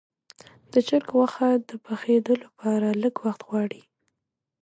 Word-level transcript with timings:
د 0.71 0.73
چرګ 0.87 1.07
غوښه 1.15 1.49
د 1.69 1.71
پخېدو 1.85 2.33
لپاره 2.43 2.87
لږ 3.01 3.15
وخت 3.25 3.41
غواړي. 3.49 3.81